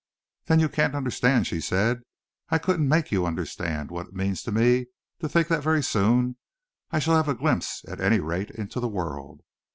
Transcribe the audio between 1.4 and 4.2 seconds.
she said, "I couldn't make you understand what it